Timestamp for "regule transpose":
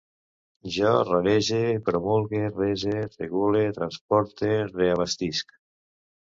3.21-4.53